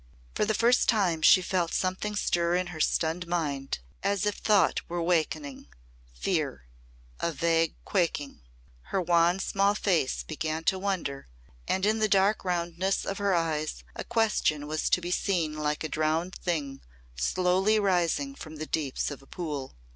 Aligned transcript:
For 0.33 0.45
the 0.45 0.55
first 0.55 0.89
time 0.89 1.21
she 1.21 1.43
felt 1.43 1.75
something 1.75 2.15
stir 2.15 2.55
in 2.55 2.67
her 2.73 2.79
stunned 2.79 3.27
mind 3.27 3.77
as 4.01 4.25
if 4.25 4.33
thought 4.37 4.81
were 4.89 4.99
wakening 4.99 5.67
fear 6.15 6.65
a 7.19 7.31
vague 7.31 7.75
quaking. 7.85 8.41
Her 8.85 8.99
wan 8.99 9.37
small 9.37 9.75
face 9.75 10.23
began 10.23 10.63
to 10.63 10.79
wonder 10.79 11.27
and 11.67 11.85
in 11.85 11.99
the 11.99 12.09
dark 12.09 12.43
roundness 12.43 13.05
of 13.05 13.19
her 13.19 13.35
eyes 13.35 13.83
a 13.95 14.03
question 14.03 14.65
was 14.65 14.89
to 14.89 15.01
be 15.01 15.11
seen 15.11 15.55
like 15.55 15.83
a 15.83 15.87
drowned 15.87 16.33
thing 16.33 16.81
slowly 17.15 17.79
rising 17.79 18.33
from 18.33 18.55
the 18.55 18.65
deeps 18.65 19.11
of 19.11 19.21
a 19.21 19.27
pool. 19.27 19.75